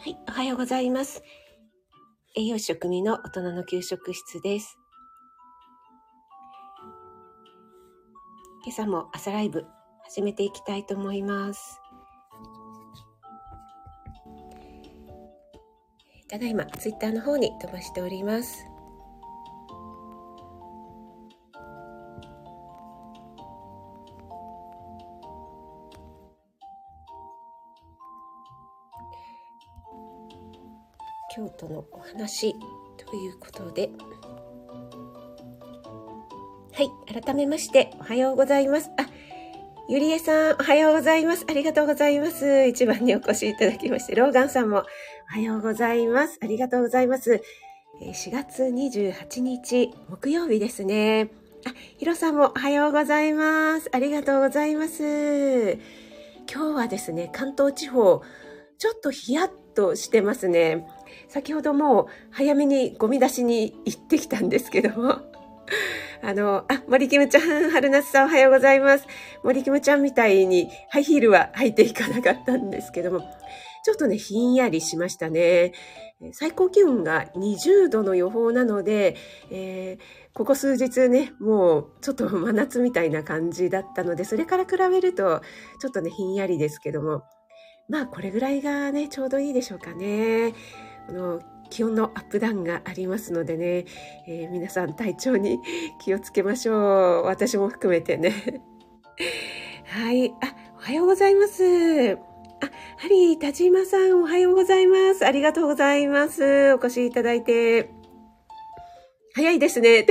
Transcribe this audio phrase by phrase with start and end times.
[0.00, 1.24] はい、おはようございます。
[2.36, 4.78] 栄養士食味の大人の給食室です。
[8.64, 9.66] 今朝も朝ライブ
[10.04, 11.80] 始めていきたいと思います。
[16.28, 18.64] ただいまツイッターの方に飛ばしております。
[31.58, 32.54] 京都のお話
[32.96, 33.90] ということで、
[36.72, 38.90] はい、改めましておはようございます。
[38.96, 39.06] あ、
[39.88, 41.44] ゆりえさん、おはようございます。
[41.48, 42.66] ありがとうございます。
[42.66, 44.84] 一番にお越しいただきまして、ローガンさんもお
[45.34, 46.38] はようございます。
[46.40, 47.42] ありがとうございます。
[48.00, 51.30] え4月28日、木曜日ですね。
[51.66, 53.90] あ、ヒロさんもおはようございます。
[53.92, 55.72] ありがとうございます。
[56.50, 58.22] 今日はですね、関東地方、
[58.78, 60.86] ちょっとヒヤッとしてますね。
[61.28, 65.20] 先ほどもう早めにゴミ出しに行ってきたんですけども。
[66.22, 69.06] あの、あ、森キムちゃん、春夏さんおはようございます。
[69.44, 73.20] 森キムちゃんみたいにハイヒールは履いていかなかったんですけども、
[73.84, 75.72] ちょっとね、ひんやりしましたね。
[76.32, 79.14] 最高気温が20度の予報なので、
[79.50, 85.42] えーここ数日ね、もうちょっと真夏みたいな感じだったので、それから比べると、
[85.80, 87.24] ちょっとね、ひんやりですけども、
[87.88, 90.54] まあ、これぐらいがね、ちょうどいいでしょうかね。
[91.12, 93.84] の気温のアップダウンがありますのでね、
[94.26, 95.60] えー皆さん体調に
[96.00, 97.24] 気をつけましょう。
[97.24, 98.62] 私も含めてね。
[99.84, 100.30] はい。
[100.30, 102.14] あ、おはようございます。
[102.14, 102.18] あ、
[102.96, 105.24] ハリー、田島さん、おはようございます。
[105.24, 106.72] ありがとうございます。
[106.74, 107.90] お越しいただいて。
[109.34, 110.06] 早いですね。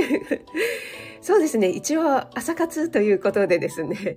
[1.20, 1.68] そうですね。
[1.68, 2.02] 一応、
[2.36, 4.16] 朝活ということでですね、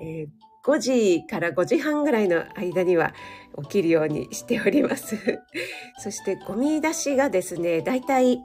[0.00, 3.14] えー5時から5時半ぐらいの間には
[3.62, 5.16] 起きるようにしております。
[5.98, 8.40] そしてゴミ出しがですね、だいたい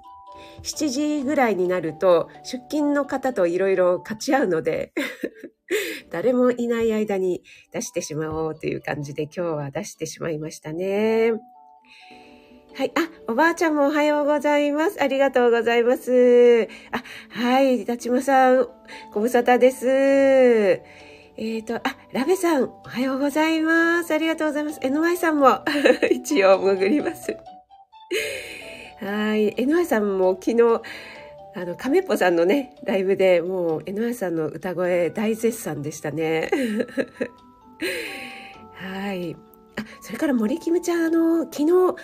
[0.63, 4.93] 7時ぐらいになると出勤の方といろいろ勝ち合うので、
[6.11, 11.33] 誰もいない間に出してしまおうという感じで今日は出してしまいましたね。
[12.75, 12.91] はい。
[12.95, 15.01] あ、おばあちゃんもおはようございます。
[15.01, 16.67] ありがとうございます。
[16.91, 17.85] あ、はい。
[17.85, 18.67] 立間さん、
[19.13, 21.04] ご無沙汰です。
[21.37, 21.81] えっ、と、あ、
[22.13, 24.13] ラベさん、おはようございます。
[24.13, 24.79] ありがとうございます。
[24.79, 25.59] NY さんも
[26.09, 27.35] 一応潜ります。
[29.01, 29.53] はい。
[29.55, 30.81] NY さんも昨日、
[31.53, 36.49] あの、亀っぽさんのね、ライブでもう NY さんの歌声大絶賛でしたね。
[38.75, 39.35] はい。
[39.75, 41.95] あ、それから森キムちゃん、あの、昨日、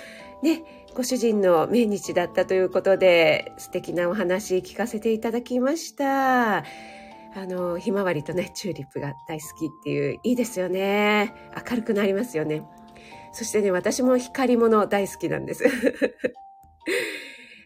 [0.44, 6.66] ね、ご主人の命日だったということで、素敵なお話聞かせていただきました。
[7.34, 11.34] あの、ひまわりとね、チューリップが大好きっていう、いいですよね。
[11.70, 12.64] 明るくなりますよね。
[13.32, 15.64] そしてね、私も光り物大好きなんです。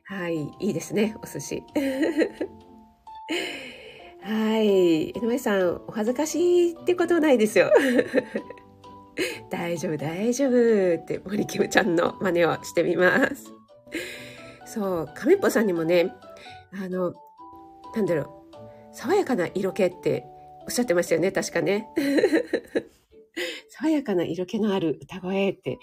[0.08, 1.64] はい、いいですね、お寿司。
[4.22, 7.72] はい、江上さん、お恥ずかしいってことないですよ。
[9.50, 13.52] 大丈夫、大丈夫って森キムちゃんの真似をしてみます。
[14.66, 16.12] そう、亀っぽさんにもね、
[16.74, 17.14] あの、
[17.96, 18.45] なんだろう、
[18.96, 20.26] 爽やかな色気って
[20.64, 21.88] おっしゃってましたよね、確かね。
[23.70, 25.78] 爽やかな色気のある歌声って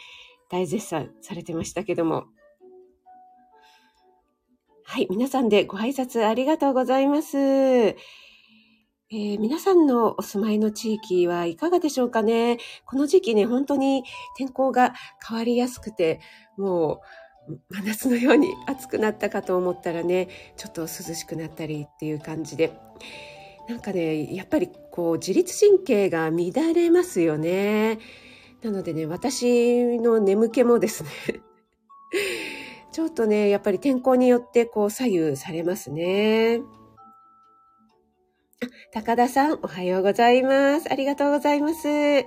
[0.51, 2.25] 大絶賛されてましたけども。
[4.85, 7.39] はい、皆さんでご挨拶ありがとうございます。
[7.39, 12.57] えー皆さんのお住まいの地域はいかがでしょうかね
[12.87, 14.05] この時期ね、本当に
[14.39, 14.95] 天候が
[15.29, 16.19] 変わりやすくて、
[16.57, 17.01] もう
[17.71, 22.73] 真夏のように暑くなったかと思ったらね、ちょっと涼しくなったりっていう感じで、
[23.69, 27.99] なんかね、やっぱりこう自律神経が乱れますよね。
[28.63, 31.11] なのでね、私の眠気もですね、
[32.93, 36.61] ちょっとね、やっぱり天候によってこう左右されますね。
[38.93, 40.93] 高田さん、おはようございます。
[40.93, 42.25] ありがとうございますあ。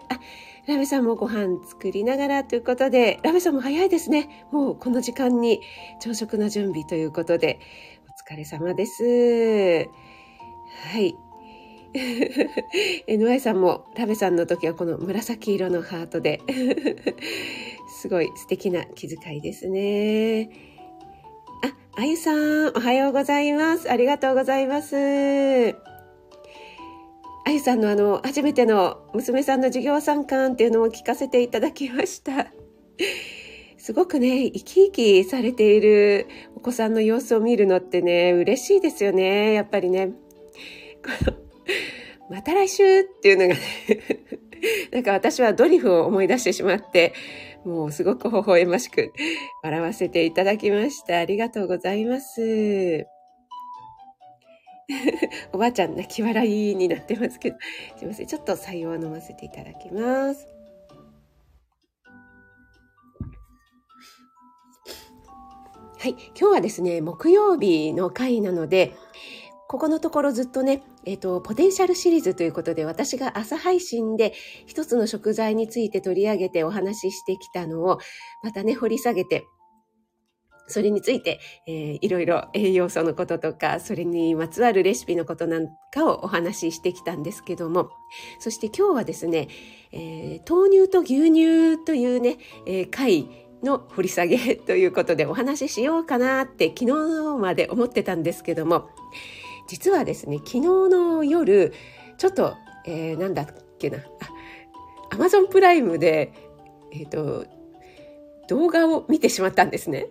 [0.67, 4.47] ラベさんもご飯作りながらということで、ラベさんも早いですね。
[4.51, 5.61] もうこの時間に
[5.99, 7.59] 朝食の準備ということで、
[8.09, 9.89] お疲れ様です。
[10.91, 11.15] はい。
[13.07, 16.41] NY さんもラベさんの時はこの紫色のハートで、
[18.01, 20.49] すごい素敵な気遣いですね。
[21.63, 23.89] あ、あゆさん、おはようございます。
[23.89, 25.94] ありがとうございます。
[27.47, 32.47] あゆさんのあの、初めての娘さんの授業参観っていうのを聞かせていただきました。
[33.77, 40.07] すごくね、生き生きされているお子さんの様子を見るのってね、嬉しいですよね、やっぱりね。
[40.07, 41.45] この
[42.31, 43.59] また来週っていうのがね、
[44.91, 47.13] なんか私はドリフを思い出してしまって、
[47.63, 49.13] もうすごく微笑ましく
[49.61, 51.19] 笑わせていただきました。
[51.19, 53.05] ありがとうございます。
[55.51, 57.57] おばあちゃん泣き笑いになってますけど、
[57.97, 58.27] すいません。
[58.27, 60.47] ちょっと採用を飲ませていただきます。
[65.97, 66.11] はい。
[66.11, 68.93] 今日はですね、木曜日の回なので、
[69.67, 74.33] ここのところずっとね、えっ、ー、と、ポテンシャルシリーズということで、私が朝配信で
[74.67, 77.97] 一つの食材について取り上げてお話ししてきたのを、
[78.43, 79.45] またね、掘り下げて、
[80.67, 87.89] それについて、えー、いろいろ栄養素のこととか、それにまつわるレシピのことなんかをお話ししてきたんですけども、
[88.39, 89.47] そして今日はですね、
[89.91, 93.29] えー、豆乳と牛乳というね、えー、回
[93.63, 98.89] の掘り下げということでお話ししようかなって昨日まで思ってたんですけども、
[99.67, 101.73] 実はですね、昨日の夜、
[102.17, 103.47] ちょっと、えー、なんだっ
[103.79, 103.99] けな、
[105.11, 106.33] アマゾンプライムで、
[106.91, 107.45] えっ、ー、と、
[108.47, 110.07] 動画を見てしまったんですね。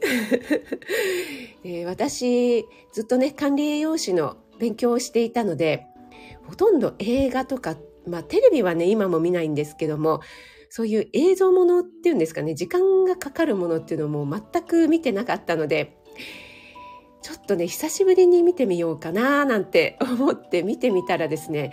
[1.63, 5.87] で 私、ずっとね、管理栄養士の勉強をしていたので、
[6.47, 7.77] ほとんど映画とか、
[8.07, 10.21] まあテレビはね、今も見ないんですけども、
[10.69, 15.97] そういう映像ものっていうんですかね、時間がかかるものっていうのも全く見てなかったので、
[17.23, 21.73] ちょっとね、久しぶりに見てみようかななんて思って見てみたらですね、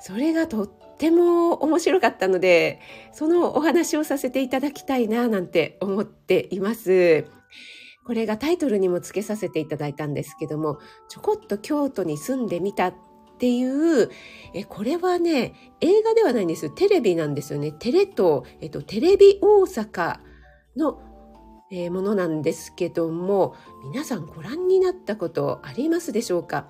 [0.00, 2.80] それがとっても面白かったので、
[3.12, 7.26] そのお話をさせていただきたいななんて思っています。
[8.06, 12.94] これがタイトルにも付けさせていただいたんですけども、ちょこっと京都に住んでみたっ
[13.38, 14.10] ていう、
[14.54, 17.72] え、これはね、映画ではないんですテレビなんですよね。
[17.72, 20.18] テレ東、えっと、テレビ大阪
[20.76, 21.00] の
[21.70, 23.56] えー、ものなんですけども
[23.90, 26.68] 皆さんご覧になったことありますでしょうか？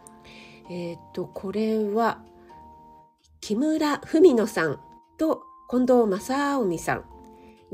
[0.70, 2.23] えっ、とこれは
[3.46, 4.81] 木村文乃さん
[5.19, 7.05] と近藤正臣さん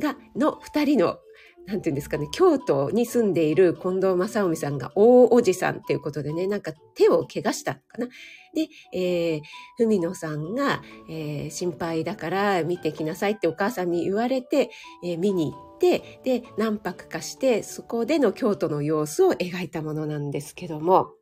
[0.00, 1.18] がの2人の
[1.66, 8.08] なんていうんですかね、京都に住んでいる近藤正臣さんが大おじさんっていうことでね、なんか手を怪我したのかな。
[8.52, 9.42] で、えー、
[9.78, 14.70] 文野さんが、えー、心配だから見てきなさいってお母さんに言われて、
[15.04, 21.12] えー、見に行って、で、何泊かして、そこでの京都の様子を描いたものなんですけども、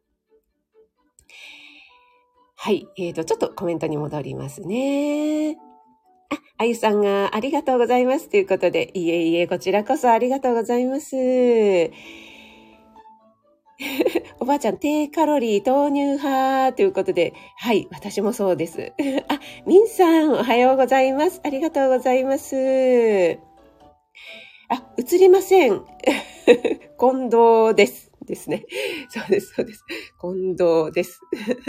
[2.60, 2.88] はい。
[2.96, 5.56] えっ、ー、と、ちょっとコメントに戻りますね。
[6.28, 8.28] あ、あゆさんがありがとうございます。
[8.28, 11.14] ということで、いえいえ、こちらこそありがとうございます。
[14.40, 18.92] おばあちゃん、低カロリー豆乳派ということで、はい、私もそうです。
[19.30, 21.40] あ、みんさん、おはようございます。
[21.44, 23.38] ありがとうございます。
[24.68, 25.84] あ、映りません。
[26.98, 28.07] 近藤です。
[28.28, 28.66] ですね。
[29.08, 29.84] そうです、そうです。
[30.20, 31.20] 近藤です。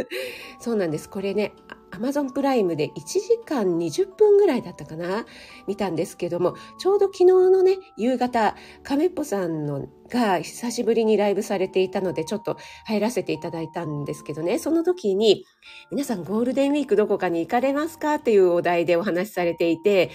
[0.59, 1.09] そうなんです。
[1.09, 1.53] これね、
[1.91, 5.25] アマゾンプライムで1時間20分ぐらいだったかな？
[5.67, 15.45] 見たんですけども、ちょうど昨日のね、夕方、亀っぽさんのが久しぶりにライブされていたので、ちょっと入らせていただいたんですけどね、その時に、
[15.91, 18.15] 皆さんゴールデンウィークどこかに行かれますか？
[18.15, 20.11] っていうお題でお話しされていて、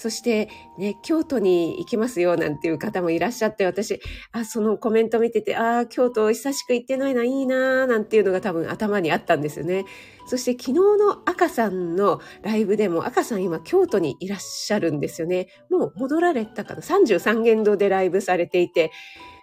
[0.00, 0.48] そして
[0.78, 4.00] ね、京都に行きますよなんていう方もいらっしゃって、私、
[4.32, 9.84] あ、そのコメント見てて、ああ、京都久しく行ってないな、いいな、なんていうのが多分頭にあったんですよね。
[10.26, 15.48] そして昨日の赤さんのライブでも、赤さん今京都にいらっしゃるんですよね。
[15.68, 18.92] もう戻られたかな ?33 限度でライブされていて、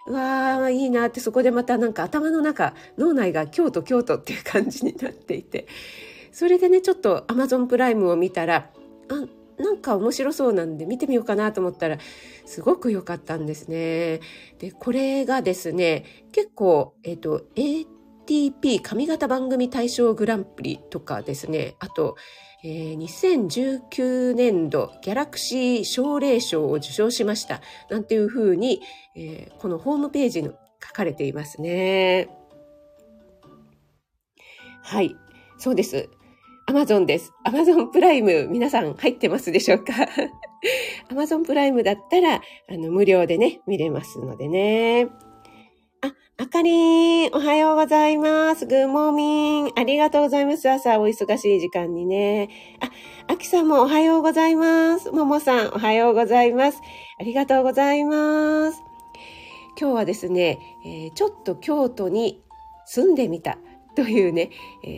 [0.08, 5.68] うわー、いいなって、そこでまたなんか頭の中、脳内が京都、京都っていう感じになっていて、
[6.32, 8.72] それでね、ちょっと Amazon プライムを見たら、
[9.08, 11.98] あ、なんか面白そうなんで見てみようかなと思ったら、
[12.46, 14.20] すごく良かったんですね。
[14.58, 22.16] で、これがですね、結構、えっ、ー、と、ATP 髪型番組大賞グランプリとかですね、あと、
[22.64, 27.60] えー、2019年度ギャラクシー奨励賞を受賞しました。
[27.88, 28.80] なんていうふうに、
[29.16, 30.50] えー、このホームページに
[30.84, 32.28] 書かれていますね。
[34.82, 35.14] はい。
[35.58, 36.08] そうです。
[36.68, 37.32] アマゾンです。
[37.44, 39.94] アマゾンプライム、皆さん入ってますでしょうか？
[41.10, 45.06] アマゾンプライムだったら、あの、無料でね、見れますのでね。
[46.02, 48.66] あ、あかりん、おはようございます。
[48.66, 49.72] グッモーミン。
[49.76, 50.68] ありがとうございます。
[50.68, 52.50] 朝お忙しい時間にね。
[52.80, 55.10] あ、あきさんもおはようございます。
[55.10, 56.82] ももさん、おはようございます。
[57.18, 58.82] ありがとうございます。
[59.80, 62.42] 今日はですね、えー、ちょっと京都に
[62.84, 63.56] 住んでみた
[63.96, 64.50] というね、
[64.84, 64.88] え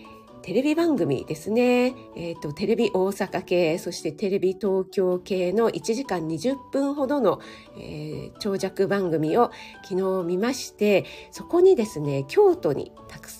[0.00, 0.01] ー
[0.42, 1.94] テレビ番組ですね。
[2.16, 7.40] え、ー、と、テレビ大阪系、そしてテレビ東京系の1時間20分ほどの、
[7.78, 9.52] えー、長尺番組を
[9.88, 12.90] 昨日見まして、そこにですね、京都に、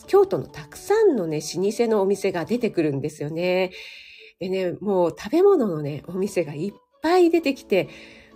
[0.06, 3.72] 京都のたくさんのね、老舗のお店が出てくるんですよね。
[4.38, 7.88] でね、もう食べ物のね、お店がいっぱい出てきて、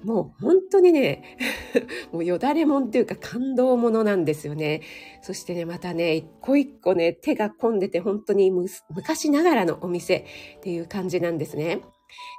[0.07, 1.37] もう本当にね、
[2.13, 4.83] もうよだれもんっていうか感動ものなんですよね。
[5.21, 8.53] そしてね、またね、一個一個ね、手が込んでて本当に
[8.89, 10.19] 昔ながらのお店
[10.59, 11.81] っていう感じなんですね。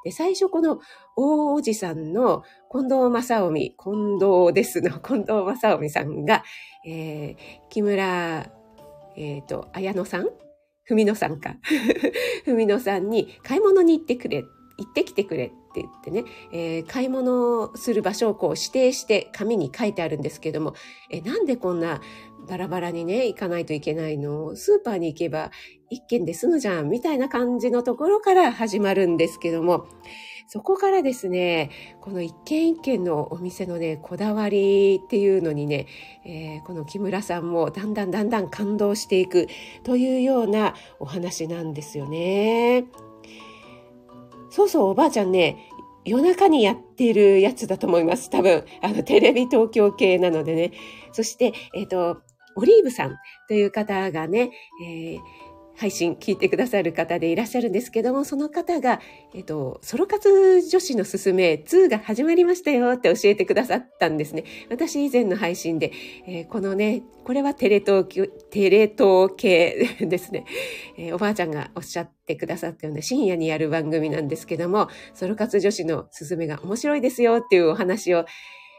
[0.06, 0.80] で、最初この
[1.18, 6.46] 大おじさんの近藤正臣、近藤ですの 近藤正臣さんが、
[6.88, 8.50] えー、木村、
[9.18, 10.30] えっ、ー、と、綾野さん？
[10.86, 11.58] 文野さんか。
[12.46, 14.46] 文野さんに買い物に行ってくれ、
[14.78, 20.74] 行ってきてくれって言ってね、えー、買い物する場所をこう指定して紙に書いてあるんですけども、
[21.10, 22.02] えなんでこんな
[22.48, 24.56] バラバラにね、行かないといけないの？
[24.56, 25.52] スーパーに行けば
[25.90, 29.88] 一軒で済むじゃんみたいな感じのところから始まるんですけども、
[30.48, 35.88] そこからですね、この一軒一軒のお店のね、こだわりっていうのにね、
[36.26, 39.48] えー、この木村さんもだんだんだんだん感動していく
[39.84, 42.86] というようなお話なんですよね。
[44.58, 45.70] そうそう、おばあちゃんね、
[46.04, 48.32] 夜中にやってるやつだと思います。
[48.32, 50.72] 多分、あの、テレビ東京系なのでね。
[51.12, 52.24] そして、えっ、ー、と、
[52.56, 54.50] オリーブさんという方がね、
[54.84, 55.20] えー、
[55.78, 59.00] 配信聞いてくださる方でいらっしゃるんですけども、その方が、
[59.36, 64.44] えっと、ソロ活女子のすすめ2が始まりましたよって教えてくださったんですね。
[64.72, 65.92] 私以前の配信で、
[66.26, 68.06] えー、このね、これはテレ東、
[68.50, 70.46] テレ東系ですね、
[70.98, 78.26] えー、おばあちゃんがおっしゃってくださったような深夜にやる番組なんですけども、ソロ活女子のすすめが面白いですよっていうお話を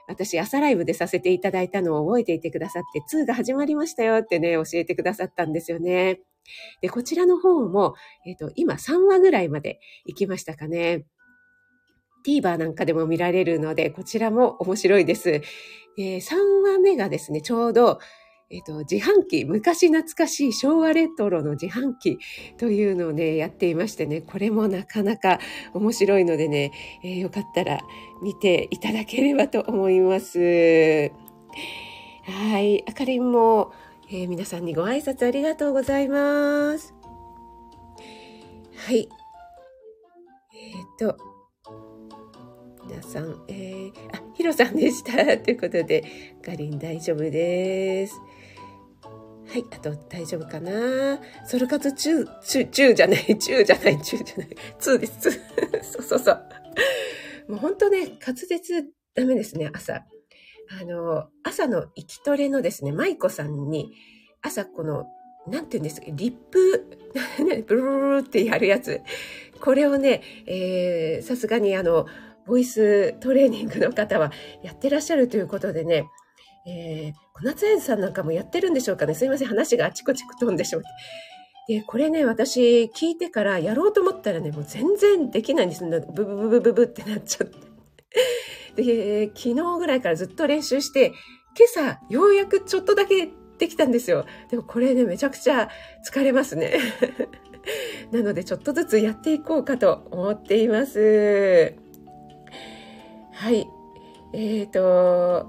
[0.09, 6.21] 私朝ライブでさせていただいたのを覚えていてくださって、2が始まりましたよってね、教えてくださったんですよね。
[6.81, 7.95] で、こちらの方も、
[8.27, 11.05] えっ、ー、と、今3話ぐらいまで行きましたかね。
[12.27, 15.43] TVer なんかでも見られるので、こちらも面白いです。
[15.97, 17.99] で3話目がですね、ちょうど、
[18.51, 22.19] えっ、ー、と、自販機、昔懐かしい昭和レトロの自販機
[22.57, 25.39] というのをね、やっていましてね、これもなかなか
[25.75, 26.73] 面白いのでね、
[27.05, 27.81] えー、よかったら
[28.23, 31.11] 見ていただければと思います。
[32.25, 33.73] はい、あかりんも
[34.11, 36.95] えー、皆さんにご挨拶ありがとうございます。
[38.75, 39.07] はい。
[40.55, 41.19] えっ、と、
[42.87, 45.13] 皆さん、えー、あ、ヒロさんでした。
[45.37, 46.05] ということで、
[46.43, 48.15] かりん大丈夫です。
[49.47, 54.49] はい、あと大丈夫かなソル活中、中、 中じゃない、中じゃない、中じゃない、
[54.79, 55.31] 2です、
[55.93, 56.43] そうそうそう。
[57.49, 58.85] もう本当ね、滑舌
[59.15, 60.07] ダメですね、朝。
[60.71, 63.93] あの、朝の息きトレのですね、舞子さんに、
[64.43, 65.07] 朝この、
[65.47, 66.99] なんて言うんですか、リップ、
[67.67, 69.01] ブルルルってやるやつ。
[69.61, 72.07] これをね、えー、さすがにあの、
[72.47, 74.33] ボイストレーニングの方は
[74.63, 76.07] やってらっしゃるということでね、
[76.67, 79.15] えー、小夏園さんなんかもやってるんでしょうかね。
[79.15, 80.89] すいません、話があちこち飛んでしまって。
[81.69, 87.57] で、これね、私聞いてからやろうと思ったらね、もう全然できないんですブブブブブブってなっちゃって。
[88.83, 91.13] で、昨日ぐらいからずっと練習して、
[91.57, 94.25] 今朝ようやくちょっとだけできたんですよ。
[94.51, 95.69] でもこれね、めちゃくちゃ
[96.09, 96.79] 疲れますね。
[98.13, 101.75] なのでちょっとずつやっていこうかと思っています。
[103.33, 103.69] はい。
[104.33, 105.49] えっ、ー、と、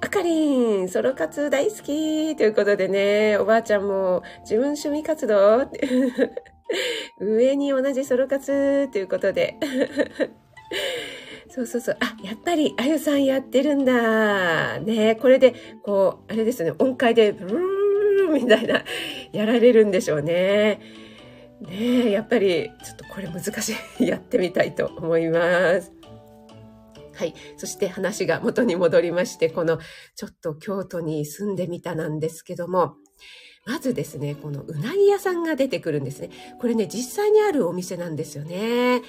[0.00, 5.68] あかりん、ソロ活大好きということでね、おばあちゃんも自分趣味活動
[7.20, 9.58] 上に同じソロ活ということで
[11.54, 11.96] そうそうそう。
[12.00, 14.80] あ、やっぱり、あゆさんやってるんだ。
[14.80, 18.82] ねこれで、こう、あれですね、音階で、ブルーみたいな、
[19.32, 20.80] やられるんでしょうね。
[21.60, 24.02] ねやっぱり、ちょっとこれ難しい。
[24.04, 25.92] やってみたいと思います。
[27.12, 27.34] はい。
[27.56, 29.78] そして話が元に戻りまして、この、
[30.16, 32.96] ちょっと京都に住んでみたなんですけども、
[33.64, 36.30] まずですね、このうなぎ屋さんが出てくるんですね。
[36.60, 39.02] これね、実際にあるお店なんですよね。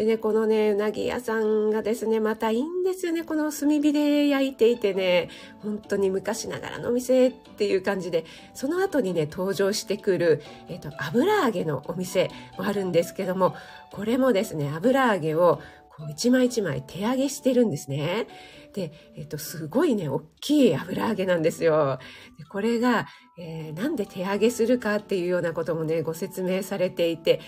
[0.00, 3.22] でね、このね、うなぎ屋さんがですね、またいいんですよね。
[3.22, 5.28] この炭火で焼いていてね、
[5.62, 13.54] 本当に昔ながらのお店っていう感じで、その後にね、登場してくる、えっ、と、油揚げのお店もあるんですけども、
[13.92, 15.60] これもですね、油揚げを
[15.94, 18.26] こう一枚一枚手揚げしてるんですね。
[18.72, 21.98] で、えっと、すごいね、大きい油揚げなんですよ。
[22.38, 23.06] でこれが、
[23.38, 27.40] えー、なんで手揚げするかっていうようなこともね、ご説明されていて、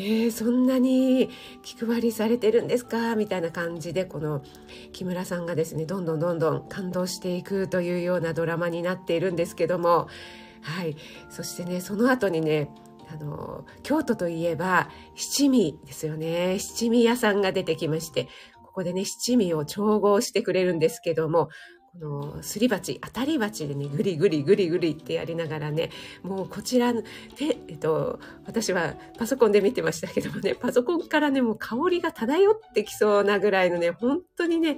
[0.00, 1.28] えー、そんなに
[1.62, 3.16] 気配りされてるんですか？
[3.16, 4.42] みたいな感じで、この
[4.92, 10.06] 木村さんがですね、どんどんどんどん感動していくというようなドラマになっているんですけども、
[10.62, 10.96] はい。
[11.30, 12.70] そしてね、その後にね、
[13.12, 16.60] あの、京都といえば七味ですよね。
[16.60, 18.28] 七味屋さんが出てきまして、
[18.64, 21.48] ここでね、七味を調合してくれるんですけども、
[21.92, 25.90] このすり鉢、当たり鉢でね、ぐりぐりぐりぐりってやりながらね、
[26.22, 27.02] もうこちらで、
[27.68, 34.76] えっと、私はパソコンで見てましたけどもね、パソコンからね、もう香りが漂ってきそうなぐらいのね、本当にね、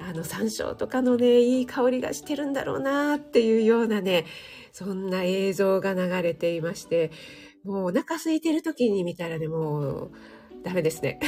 [0.00, 4.26] あの山椒とかのね、いい香りがしてるんだろうなっていうようなね、
[4.72, 7.12] そんな映像が流れていまして、
[7.64, 10.12] もうお腹空いてる時に見たらね、もう
[10.64, 11.20] ダメですね。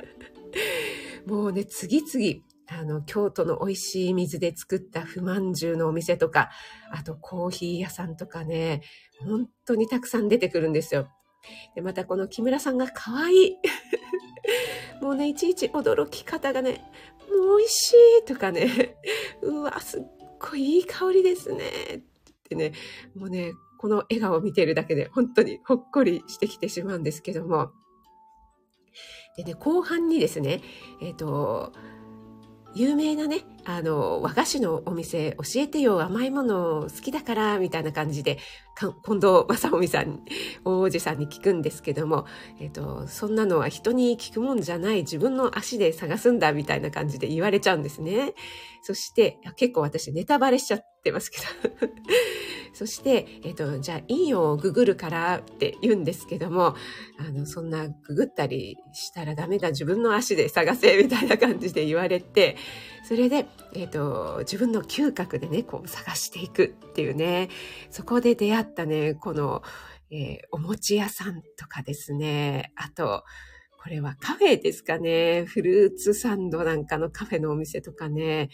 [1.26, 6.50] もうね、次々、あの、京都の美味しい水で作った不満汁のお店とか、
[6.92, 8.82] あとコーヒー屋さんとかね、
[9.24, 11.08] 本当にたくさん出てくるんですよ。
[11.74, 13.56] で、またこの木村さんが可愛い。
[15.02, 16.84] もうね、いちいち驚き方がね、
[17.28, 18.96] もう美味しいとかね、
[19.42, 20.02] うわ、すっ
[20.38, 21.64] ごいいい香りですね。
[21.66, 22.02] っ
[22.44, 22.72] てね、
[23.16, 27.72] もうね、この笑顔を見てるだけで本当にほっこりしてきてしまうんですけども。
[29.36, 30.60] でね、後半にですね、
[31.00, 31.72] えっ、ー、と、
[32.74, 38.38] 有名なね、あの、和菓子のお店教えてよ、甘いもの好きだから、みたいな感じで、
[38.78, 40.20] 近藤正臣さん、
[40.64, 42.26] 大王子さんに聞くんですけども、
[42.58, 48.34] えっ、と、そんなのは人に聞くもんじゃない、自分の足で探すんだ、みたいな感じで言われちゃうんですね。
[48.82, 51.44] そして、結構私ネタバレしちゃってますけど。
[52.72, 56.74] そして、えっ、と、じゃあ、いいよ、ググるからって言うんですけども、
[57.18, 62.56] あの、そんなググったりしたらダメだ、自分の足で探せ、みたいな感じで言われて、
[63.06, 67.48] それで、えっ、と、自分の嗅覚でね、こう探していくっていうね、
[67.90, 69.62] そこで出会ったね、この、
[70.10, 73.24] えー、お餅屋さんとかですね、あと、
[73.82, 75.44] これはカフェですかね。
[75.46, 78.50] フルーツサンドなんかのカフェのお店とかね。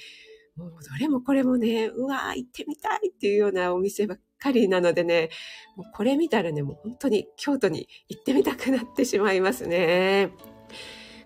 [0.55, 5.31] もうどれもこれもね、うわー行ってみたいっていうようなお店ばっかりなのでね、
[5.77, 10.31] もうこれ見たらね、もう本当に京都に行ってみたくなってしまいますね。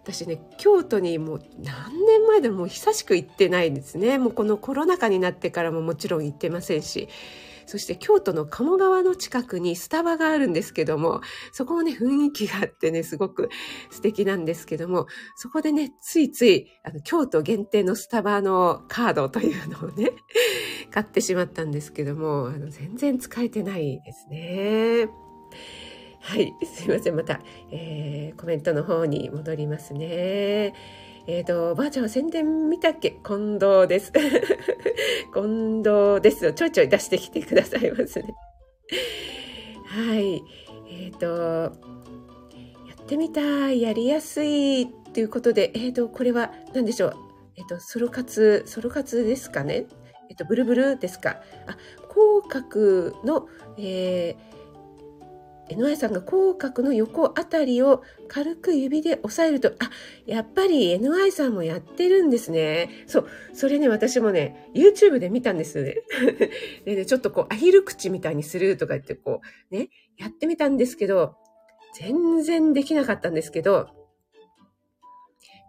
[0.03, 4.19] 私ね、京都にもう何年前でも久しく行ってないんですね。
[4.19, 7.09] もうこのコロナ禍になってからももちろん行ってませんし。
[7.71, 11.21] そして京都の鴨川の近くにスタバがあるんですけども、
[11.53, 13.49] そこもね、雰囲気があってね、すごく
[13.93, 20.11] 素敵なんですけども、そこでね、ついつい、あの、京都限定のスタバのカードというのをね、
[20.91, 25.09] 買ってしまったんですけども、あの、全然使えてないですね。
[26.23, 27.17] はい、すいません。
[27.17, 30.75] また、えー、コメントの方に戻りますね。
[31.27, 33.13] えっ、ー、と、ばあちゃんは宣伝見たっけ？
[33.25, 34.13] 近藤です。
[35.35, 36.53] 近藤ですよ。
[36.53, 38.35] ちょいちょい出してきてくださいますね。
[39.87, 40.43] はい。
[40.89, 47.15] えっ、ー、と、やってみたい、やりやすいということで、えっ、ー、と、これは何でしょう？
[47.57, 49.87] えっ、と、ソロ活、ソロ活ですかね？
[50.29, 51.41] えっ、と、ブルブルですか？
[51.67, 51.77] あ、
[52.09, 54.50] 口角の、えー、
[55.71, 59.91] NY さんが口角の横あたりを軽く指で押さえると、あ、
[60.27, 62.91] やっぱり NY さんもやってるんですね。
[63.07, 65.97] そう、それね、私もね、YouTube で見たんですね。
[66.85, 71.37] でね、ちょっとこう、アヒル口みたいにするとか言って、こう、ね、やってみたんですけど、
[71.95, 73.89] 全然できなかったんですけど、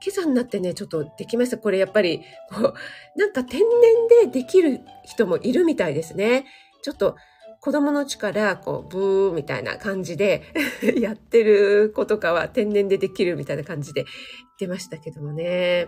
[0.04, 1.60] 今朝になってね、ちょっとできました。
[1.60, 2.74] これやっぱり、こ
[3.16, 6.46] う、なんか天然でできる人もいるみたいですね。
[6.82, 7.16] ちょっと
[7.62, 10.42] 子供の力、こう、ブーみたいな感じで
[10.98, 14.12] やってる子とかは天然でできるみたいな感じで言
[14.52, 15.88] ってましたけどもね。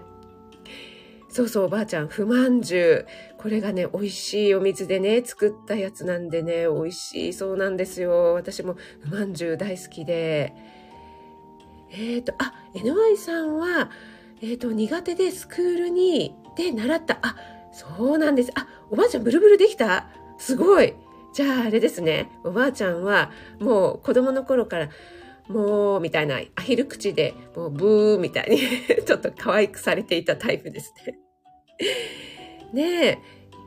[1.29, 3.07] そうそう、おばあちゃん、不満汁。
[3.39, 8.35] これがね、美味しいお水でね、作ったやつなんでね、美味しいそうなんですよ。
[8.35, 10.53] 私も不満汁大好きで。
[11.89, 13.89] えっ、ー、と、あ、NY さんは、
[14.43, 17.17] えっ、ー、と、苦手でスクールに、で習った。
[17.23, 17.35] あ、
[17.71, 18.51] そうなんです。
[18.53, 20.07] あ、おばあちゃんブルブルできた？
[20.37, 20.93] すごい。
[21.33, 24.89] じゃああれですね、おばあちゃんはもう子供の頃から
[25.47, 28.59] もうみたいなアヒル口でもうブーみたいに
[29.03, 31.19] ちょっと可愛くされていたタイプですね。
[32.73, 33.17] ねえ、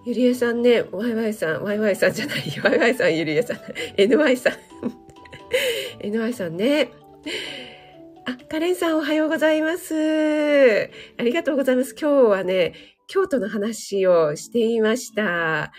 [0.07, 3.57] ゆりえさんね、ワイワイさん、ワイワイさんじゃない、ワイワイさん、ゆりえさん、
[3.97, 4.53] NY さん、
[6.07, 6.91] NY さんね。
[8.27, 10.91] あ、カレンさんおはようございます。
[11.19, 11.95] ありがとうございます。
[12.01, 12.75] 今日はね、
[13.07, 15.65] 京都の話をしていました。
[15.65, 15.71] あ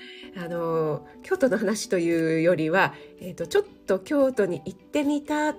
[0.50, 5.54] の、京都の話というよりは、えっ、ー、と、ちょっと京都に行ってみた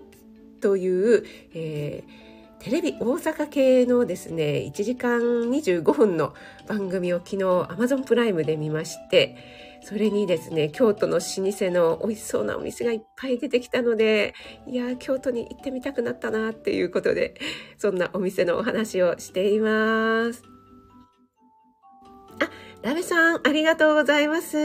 [0.61, 6.35] という、えー、テレビ大阪系のですね、1時間25分の
[6.67, 9.37] 番組を昨日 Amazon プライムで見まして、
[9.83, 14.35] それにですね、京都の老舗の美味しそうなお店がいっぱい出てきたので、
[14.67, 17.35] いや、京都に行ってみたくなったなっていうことで、
[17.77, 20.58] そんなお店のお話をしています。
[22.41, 22.51] あ、
[22.83, 24.57] ラベさん、ありがとうございます。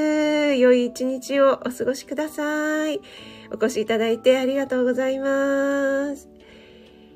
[0.56, 3.00] 良い一日をお過ごしください。
[3.52, 6.30] お越しいただいてありがとうございます。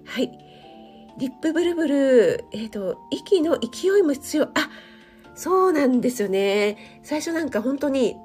[0.06, 0.32] はい。
[1.18, 4.44] リップブルブル、えっ、ー、と、息の勢いも必要。
[4.44, 4.70] あ、
[5.36, 7.00] そうなんですよね。
[7.04, 8.16] 最初なんか本当に、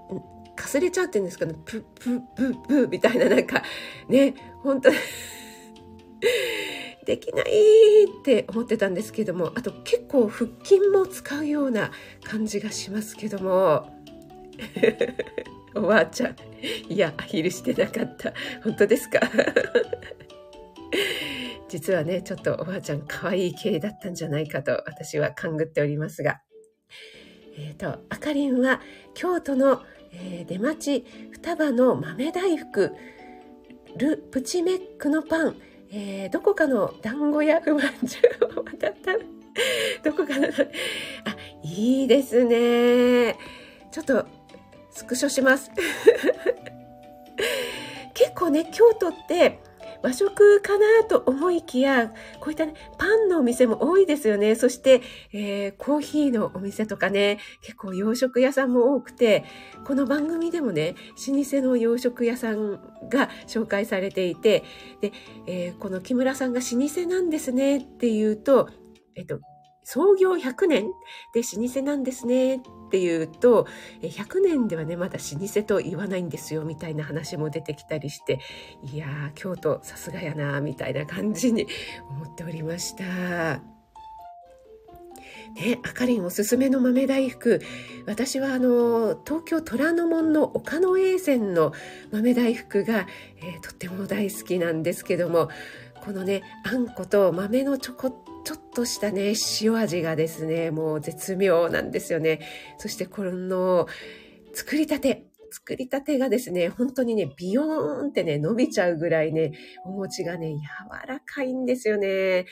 [0.54, 3.62] かすれちゃうって言うんですかね、プップップップッみたいななんか、
[4.08, 4.90] ね、本当
[7.04, 11.90] できないって思ってたんですけども、あと結構腹筋も使うような
[12.24, 13.88] 感じがしますけども、
[15.74, 16.36] おばあちゃん、
[16.88, 18.32] いや、アヒルしてなかった。
[18.62, 19.20] 本当ですか？
[21.68, 26.40] 実はね、ちょっとおばあちゃん可愛い系だったんじゃないかと私は勘ぐっておりますが。
[27.56, 28.80] えっ、ー、と、あかりんは
[29.14, 32.92] 京都の、えー、出町双葉の豆大福、
[33.96, 35.56] ル・プチメックのパン、
[35.94, 38.18] えー、どこかの団子屋不満中
[38.56, 39.12] を渡った、
[40.02, 40.50] どこかの、あ、
[41.62, 43.36] いいですね。
[43.90, 44.24] ちょっと、
[44.90, 45.70] スクショします。
[48.14, 49.58] 結構ね、京都って、
[50.02, 52.08] 和食かなと思いきや、
[52.40, 54.54] こういったね、パンのお店も多いですよね。
[54.54, 59.44] そして、えー、コーヒーのお店とかね、結構洋食屋さんも多くて、
[59.84, 60.94] この番組でもね、
[61.28, 64.64] 老舗の洋食屋さんが紹介されていて、
[65.00, 65.12] で、
[65.46, 68.68] えー、この木村さんが老舗なんですねっていうと、
[69.14, 69.40] えっと、
[69.84, 70.86] 創業100年
[71.34, 73.66] で老舗なんですねっていうと、
[74.02, 78.38] 100年ではね、まだ老舗と言わないんですよみたいな話も出てきたりして、
[78.92, 81.66] いやー、京都さすがやなみたいな感じに
[82.10, 83.04] 思っておりました。
[85.54, 87.62] ね、あかりんおすすめの豆大福。
[88.06, 91.72] 私はあの、東京虎ノ門の岡野栄泉の
[92.10, 93.06] 豆大福が、
[93.38, 95.48] えー、とっても大好きなんですけども、
[96.04, 102.40] このね、あんこと豆のちょこちょっとしたね、塩味がですね、もう絶妙なんですよね。
[102.78, 103.86] そしてこの
[104.52, 109.52] 作りたて、作りたてがですね、本当にね、ビヨーンってね、伸びちゃうぐらいね、
[109.84, 112.46] お餅がね、柔らかいんですよね。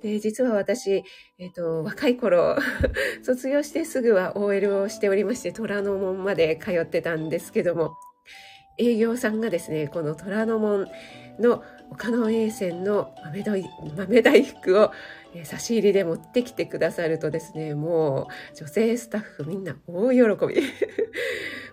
[0.00, 1.02] で、実は私、
[1.38, 2.56] えっ、ー、と、若い頃、
[3.22, 7.94] 卒業してすぐは OL をしておりまして、虎ノ門まで通ってたんですけども、
[8.78, 10.88] 営業さんがですね、この虎ノ門
[11.38, 13.64] の岡野栄泉の豆大
[13.96, 14.92] 豆大福を
[15.42, 20.62] 差し入れで持ってきてくださるとですね、もう女性スタッフみんな大喜び。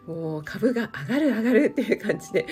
[0.08, 2.48] もう株が上がる上がるっていう感じで、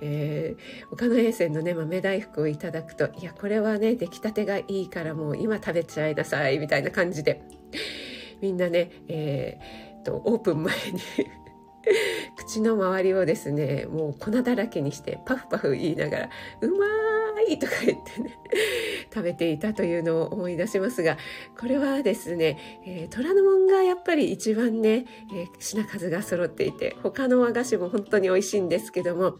[0.00, 7.42] えー、岡野衛泉のね、豆大福をいただくと、いや、これはね、出来たてがいいからもう今食べちゃいなさい、みたいな感じで、
[8.40, 11.00] みんなね、えー、と、オープン前に
[12.46, 16.30] 口の周りをですね、もう粉だらけにしてパフパフ言いながら、
[16.60, 16.86] うま
[17.48, 18.38] いとか言ってね、
[19.12, 21.16] 食べていたというのを思い出しますが、
[21.58, 29.38] これはですね、えー、虎ノ門がやっぱり一番ね、えー、品数が揃っていて、他の和菓子も本当に美味しいんですけども、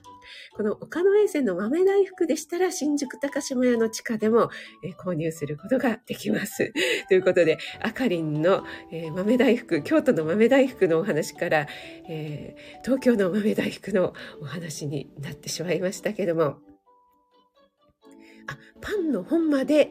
[0.56, 4.50] この岡野衛星の豆大福でしたら、新宿高島屋の地下でも、
[4.84, 6.72] えー、購入することができます。
[7.08, 11.66] ということで、あかりんの、えー、豆大福、京都の豆大福のお話から、
[12.08, 16.58] えー、東京の豆大福のお話になってしまいましたけども、
[18.46, 19.90] あ、パンの本まで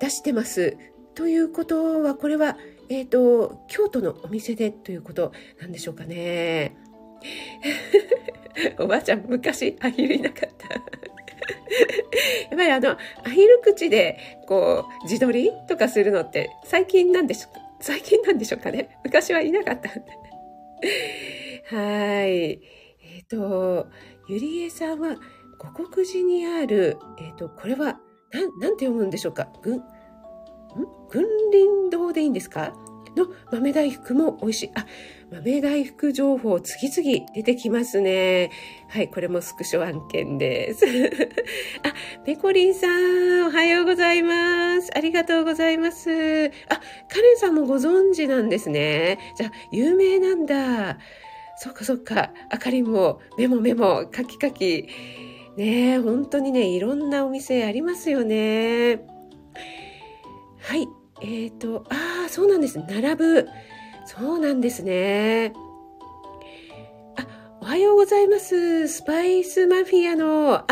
[0.00, 0.76] 出してます。
[1.14, 2.56] ということは、これは、
[2.88, 6.76] えっ、ー、と、京都のお店でということなんでしょうかね。
[8.78, 10.68] おばあちゃん、昔、アヒルいなかった。
[10.74, 12.90] やっぱりあの、
[13.24, 17.48] アヒル口で、こう、自撮りとかするのって、最近なんでしょ、
[17.80, 18.98] 最近なんでしょうかね。
[19.04, 19.88] 昔はいなかった。
[21.76, 22.30] はい。
[22.30, 22.58] え
[23.22, 23.86] っ、ー、と、
[24.28, 25.16] ゆりえさんは、
[25.58, 28.00] 五国寺にある、えっ、ー、と、これは、
[28.32, 29.48] なん、なんて読むんでしょうか。
[29.62, 29.82] ぐん、ん？
[31.10, 32.72] 群林堂でいいんですか？
[33.16, 34.70] の豆大福も美味しい。
[34.74, 34.86] あ、
[35.32, 38.50] 豆大福情報次々出てきますね。
[38.88, 40.84] はい、これもスクショ案件です。
[41.82, 44.90] あ、ペコリンさん、おはようございます。
[44.96, 46.10] ありがとうございます。
[46.10, 46.10] あ、
[47.08, 49.18] カレンさんもご存知なんですね。
[49.36, 50.98] じゃあ、有名なんだ。
[51.56, 52.32] そっかそっか。
[52.48, 54.88] あかりもメモメモ、カキカキ。
[55.56, 59.04] ね本当にね、いろんなお店ありますよね。
[60.60, 60.99] はい。
[61.22, 62.78] えっ、ー、と、ああ、そうなんです。
[62.78, 63.48] 並ぶ。
[64.06, 65.52] そうなんですね。
[67.16, 67.26] あ、
[67.60, 68.88] おはようございます。
[68.88, 70.66] スパイスマフィアの、あ、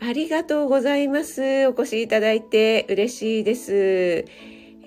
[0.00, 1.66] ありがとうございます。
[1.66, 3.74] お越しいただいて嬉しいです。
[3.74, 4.22] え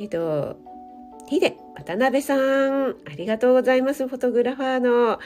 [0.06, 0.58] っ、ー、と、
[1.28, 4.08] ヒデ、渡辺さん、ありがとうございます。
[4.08, 5.20] フォトグラファーの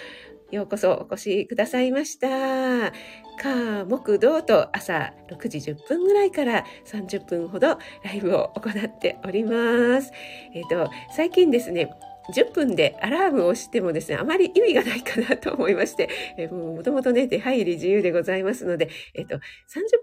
[0.52, 2.92] ようこそお越しくださいました。
[3.38, 10.12] 火、木、土と朝6時10分ぐらいから30分ほどライブを行っております。
[10.54, 11.90] えっ、ー、と、最近ですね、
[12.34, 19.40] 10分でアラームをしてもですね、あまり意味がないかなと思いまして、えー、もともとね、出入り自由でございますので、えっ、ー、と、30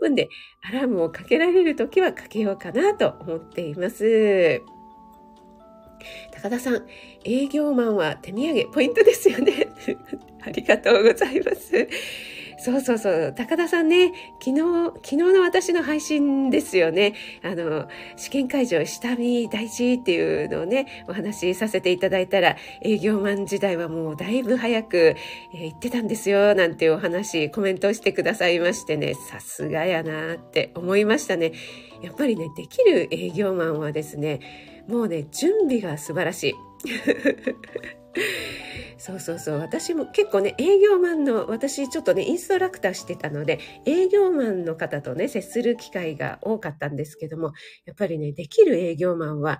[0.00, 0.28] 分で
[0.68, 4.62] アラームをかけられるときはかけようかなと思っています。
[6.32, 6.82] 高田さん、
[7.24, 9.68] 営業マンは手土産ポイントですよね。
[10.44, 11.88] ありがとうございます。
[12.64, 13.34] そうそうそう。
[13.36, 17.14] 高田さんね、昨日、昨日の私の配信ですよね。
[17.42, 25.16] あの、試験会場下見大事っていうのをね、お話しさせていただいたら、営業マン時代はもうだいぶ早く、
[25.52, 31.50] えー、言ってたんですよ、なんていうお話、コメントをしてくださいましてね、さすがやなって思いましたね。
[32.00, 34.38] やっぱりね、できる営業マンはですね、
[34.88, 36.54] もうね、準備が素晴らしい。
[38.98, 39.58] そうそうそう。
[39.58, 47.52] 私も結構ね、営業マンの、私ちょっとね、インストラクターしてたので、営業マンの方とね、接する機会が多かったんですけども、
[47.84, 49.58] やっぱりね、できる営業マンは、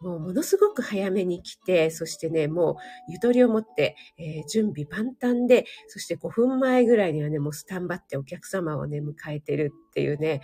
[0.00, 2.76] もうものすごく早めに来て、そしてね、もう
[3.12, 10.40] ゆとりを持って、えー、準備万端で、そして5分前ぐらいにはね、もうスタンバってお客様をね、迎えてるっていうね、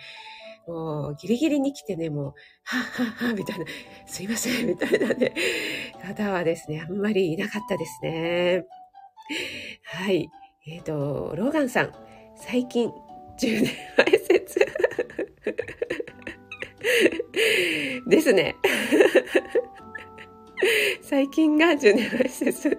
[0.67, 2.25] もうギリギリに来てね、もう、
[2.63, 3.65] はっはっは、みたいな、
[4.05, 5.33] すいません、みたいなね、
[6.03, 8.65] 方はですね、あんまりいなかったですね。
[9.83, 10.29] はい。
[10.67, 11.93] えっ、ー、と、ローガンさん、
[12.35, 12.89] 最近、
[13.39, 14.59] 10年前説。
[18.09, 18.55] ですね。
[21.01, 22.77] 最近が10年前説。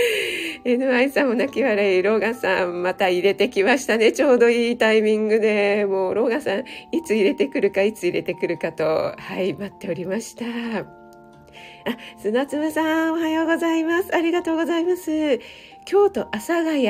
[0.64, 4.12] NY さんも泣き笑い、ローガンさんまた入れてきましたね。
[4.12, 10.44] ちょうどいいタイミングで、もうローガンさんいつ入れてくるか、いつ入れてくるかと、はい、待っておりました。
[10.44, 14.14] あ、砂粒さん、おはようございます。
[14.14, 15.40] ありがとうございます。
[15.84, 16.88] 京都阿佐ヶ谷、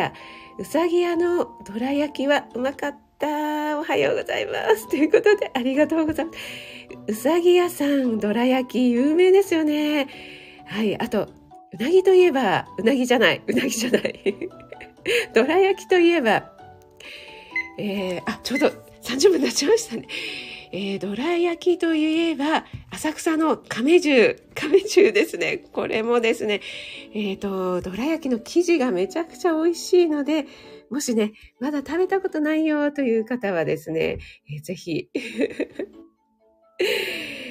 [0.59, 3.79] うさぎ屋のどら焼きはうまかった。
[3.79, 4.89] おはようございます。
[4.89, 6.39] ということで、ありがとうございます。
[7.09, 10.09] うさぎ屋さん、どら焼き有名ですよね。
[10.67, 11.29] はい、あと、
[11.79, 14.35] うなぎといえば、うなぎじゃない、うなぎじゃない。
[15.35, 16.53] どら焼きといえば、
[17.79, 18.69] えー、あ、ちょうど
[19.03, 20.07] 30分経ちましたね。
[20.73, 25.59] えー、どら焼きといえば、浅草の亀十、亀十ですね。
[25.73, 26.61] これもですね、
[27.15, 30.47] えっ、ー、と、どら焼きの生地がめちゃくちゃ美味しいので、
[30.91, 34.19] もしね、まだ食べたことないよという方はですね、
[34.51, 35.09] えー、ぜひ。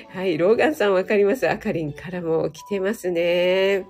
[0.09, 1.47] はい、ローガンさんわかります？
[1.49, 3.85] あかりんからも来てますね。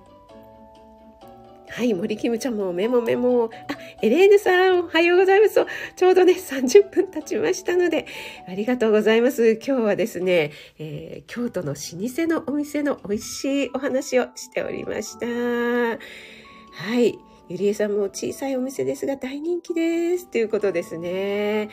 [1.70, 3.50] はい、森キムちゃんもメモメモ。
[3.52, 5.66] あ、エレーヌさん、おはようございます。
[5.96, 8.06] ちょうどね、30分経ちましたので、
[8.48, 9.54] ありがとうございます。
[9.54, 15.26] 今日はですね、えー、京都の老舗のお店の美味しいお話をしておりました。
[15.26, 17.18] はい。
[17.48, 20.28] ゆりえさんも小さいお店ですが大人気です。
[20.28, 21.70] ということですね。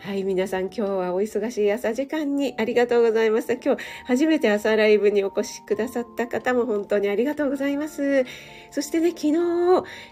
[0.00, 3.54] はい、皆さん今日はお忙しい朝時間にありがとうございました。
[3.54, 8.24] 今日初めて朝ライブにお越しくださった方も本当にありがとうございます。
[8.70, 9.34] そしてね、昨日、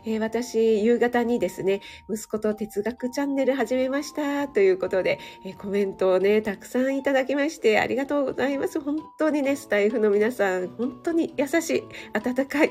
[0.05, 8.81] えー、私、夕方にですね、息子と哲学チャンネル始めましたということで、えー、コメントをね、たくさんいただきましてありがとうございます。
[8.81, 12.71] 本当にね、スタイフの皆さん、本当に優しい、温かい。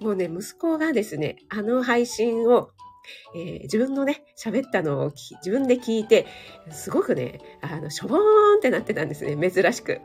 [0.00, 2.68] もうね、息子がですね、あの配信を
[3.34, 6.26] えー、自分のね、喋ったのを自分で聞いて、
[6.70, 10.00] すごくね、あの、しょぼーんってなってたんですね、珍しく。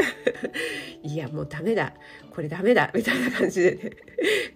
[1.03, 1.93] いや、もうダメだ。
[2.31, 2.91] これダメだ。
[2.93, 3.91] みたいな感じで、ね、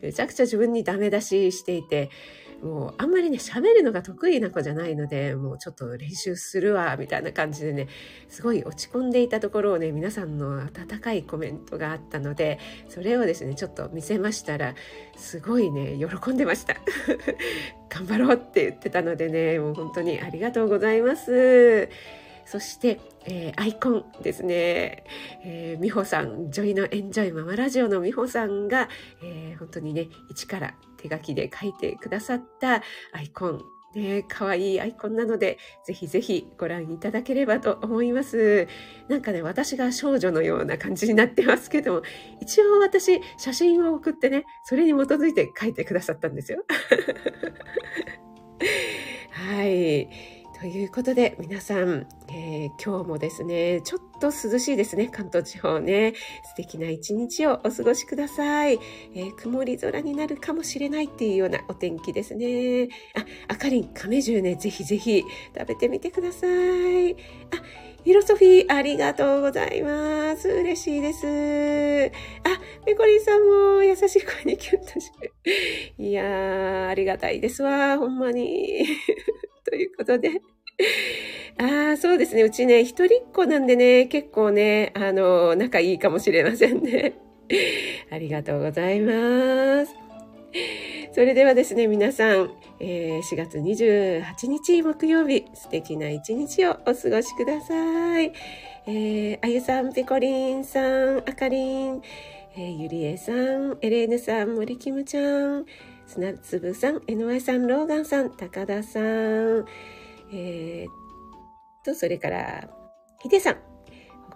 [0.01, 2.09] めちゃくちゃ自分にダメ出ししていて、
[2.61, 7.87] もうあんまりね、喋るのが得意な子じゃないので、もうちょっと練習するわ、みたいな感じでね、
[8.29, 14.73] すごい落ち込んでいたところをね、皆さんの温かいコメントがあったので、それをですね、ちょっと見せましたら、
[15.15, 16.75] すごいね、喜んでました。
[17.89, 21.89] 頑張ろうって言ってたのでね、もう本当にありがとうございます。
[22.47, 25.03] そして、えー、アイコンですね。
[25.43, 28.87] えー、美穂さん、ジョイのエンジョイママラジオの美穂さんが、
[29.21, 32.81] えー、本当にね、一から手書きで書いてくださった
[33.11, 33.61] アイコン。
[33.95, 38.67] ね、かわいいアイコンなので、ぜひぜひご覧いただければと思います。
[39.09, 42.01] なんかね、私が少女のような感じになってますけども、
[42.41, 46.63] 一応私、写真を送ってね、それに基づいて書いてくださったんですよ。
[49.31, 50.36] はい。
[50.59, 56.15] ということで、皆さん、えー、今日もですね、ちょっと涼しいですね、関東地方ね。
[56.45, 58.79] 素敵な一日をお過ごしください。
[59.13, 62.89] えー、曇り空になるかもしれないっていうようなお天気ですね。
[63.15, 65.23] あ、あかりん、亀十ね、ぜひぜひ
[65.55, 67.13] 食べてみてください。
[67.13, 67.17] あ、
[68.03, 70.49] ヒロソフィー、ありがとうございます。
[70.49, 72.11] 嬉しいです。
[72.43, 75.31] あ、ペコリンさんも優しい声にキュンとして。
[75.99, 78.87] いやー、ありがたいですわ、ほんまに。
[79.69, 80.41] ということで。
[81.59, 82.43] ああ、そうですね。
[82.43, 87.13] うちね、一人っ子なんでね、結構ね、あの、仲いいかもしれませんね。
[88.11, 89.93] ありがとうございます。
[91.13, 98.31] それではですね、皆さん、えー、4月28日木曜日、素敵な一日をお過ごしください。
[98.85, 102.01] えー、あゆさん、ぺこりんさん、あかりん、
[102.55, 105.65] えー、ゆりえさん、エレーヌさん、森キムちゃん、
[106.07, 109.65] 砂粒さん、NY さん、ローガンさん、高田さん、
[110.33, 110.87] えー、
[111.83, 112.69] と、それから、
[113.21, 113.57] ヒデさん、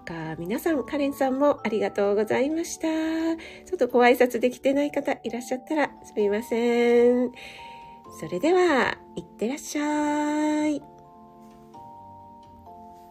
[0.06, 2.88] 他、皆さん、カレンさんもありがとうございました。
[2.88, 7.32] ちょっとご挨拶できてない方いらっしゃったらすみません。
[8.20, 10.91] それでは、いってらっしゃい。